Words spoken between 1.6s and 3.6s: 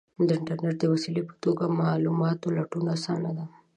د معلوماتو لټون آسانه دی.